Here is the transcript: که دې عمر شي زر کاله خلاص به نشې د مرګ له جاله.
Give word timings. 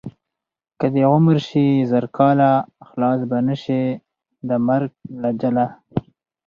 که 0.79 0.87
دې 0.93 1.03
عمر 1.11 1.37
شي 1.47 1.65
زر 1.91 2.05
کاله 2.17 2.51
خلاص 2.87 3.19
به 3.29 3.37
نشې 3.47 3.83
د 4.47 4.49
مرګ 4.67 4.91
له 5.21 5.29
جاله. 5.39 5.67